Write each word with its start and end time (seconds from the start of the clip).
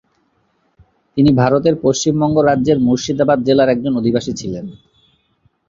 তিনি 1.17 1.29
ভারতের 1.33 1.75
পশ্চিমবঙ্গ 1.83 2.35
রাজ্যের 2.41 2.77
মুর্শিদাবাদ 2.79 3.39
জেলার 3.47 3.69
একজন 3.69 3.93
অধিবাসী 3.97 4.31
ছিলেন। 4.33 4.65